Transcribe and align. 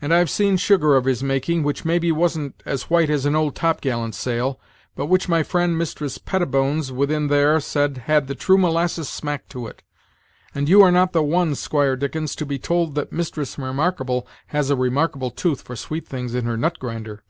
And 0.00 0.14
I've 0.14 0.30
seen 0.30 0.56
sugar 0.56 0.94
of 0.94 1.04
his 1.04 1.20
making, 1.20 1.64
which, 1.64 1.84
maybe, 1.84 2.12
wasn't 2.12 2.62
as 2.64 2.84
white 2.88 3.10
as 3.10 3.26
an 3.26 3.34
old 3.34 3.56
topgallant 3.56 4.14
sail, 4.14 4.60
but 4.94 5.06
which 5.06 5.28
my 5.28 5.42
friend, 5.42 5.76
Mistress 5.76 6.16
Pettibones, 6.16 6.92
within 6.92 7.26
there, 7.26 7.58
said 7.58 7.96
had 8.06 8.28
the 8.28 8.36
true 8.36 8.56
molasses 8.56 9.08
smack 9.08 9.48
to 9.48 9.66
it; 9.66 9.82
and 10.54 10.68
you 10.68 10.80
are 10.80 10.92
not 10.92 11.12
the 11.12 11.24
one, 11.24 11.56
Squire 11.56 11.96
Dickens, 11.96 12.36
to 12.36 12.46
be 12.46 12.60
told 12.60 12.94
that 12.94 13.10
Mistress 13.10 13.58
Remarkable 13.58 14.28
has 14.46 14.70
a 14.70 14.76
remarkable 14.76 15.32
tooth 15.32 15.62
for 15.62 15.74
sweet 15.74 16.06
things 16.06 16.36
in 16.36 16.44
her 16.44 16.56
nut 16.56 16.78
grinder." 16.78 17.24